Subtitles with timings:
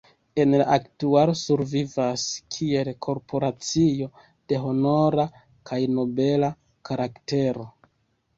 [0.43, 2.23] En la aktualo survivas
[2.55, 4.09] kiel korporacio
[4.53, 5.27] de honora
[5.73, 6.51] kaj nobela
[6.91, 7.69] karaktero.